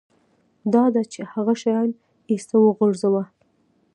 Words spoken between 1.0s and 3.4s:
چې هغه شیان ایسته وغورځوه